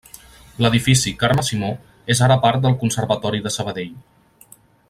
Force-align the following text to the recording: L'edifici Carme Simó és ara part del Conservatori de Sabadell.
L'edifici 0.65 1.13
Carme 1.25 1.43
Simó 1.49 1.69
és 2.15 2.23
ara 2.29 2.39
part 2.47 2.65
del 2.67 2.79
Conservatori 2.85 3.47
de 3.47 3.55
Sabadell. 3.61 3.97